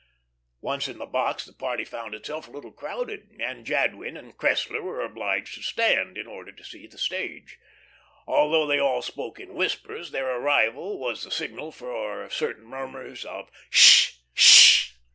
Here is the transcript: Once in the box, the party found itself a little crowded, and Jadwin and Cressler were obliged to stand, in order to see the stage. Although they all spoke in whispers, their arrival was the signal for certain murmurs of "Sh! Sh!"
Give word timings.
Once 0.61 0.87
in 0.87 0.97
the 0.97 1.05
box, 1.05 1.45
the 1.45 1.53
party 1.53 1.85
found 1.85 2.15
itself 2.15 2.47
a 2.47 2.51
little 2.51 2.71
crowded, 2.71 3.37
and 3.39 3.67
Jadwin 3.67 4.17
and 4.17 4.35
Cressler 4.35 4.81
were 4.81 4.99
obliged 5.01 5.53
to 5.53 5.61
stand, 5.61 6.17
in 6.17 6.25
order 6.25 6.51
to 6.51 6.63
see 6.63 6.87
the 6.87 6.97
stage. 6.97 7.59
Although 8.25 8.65
they 8.65 8.79
all 8.79 9.03
spoke 9.03 9.39
in 9.39 9.53
whispers, 9.53 10.09
their 10.09 10.27
arrival 10.37 10.97
was 10.97 11.23
the 11.23 11.29
signal 11.29 11.71
for 11.71 12.27
certain 12.31 12.65
murmurs 12.65 13.23
of 13.25 13.51
"Sh! 13.69 14.13
Sh!" 14.33 14.89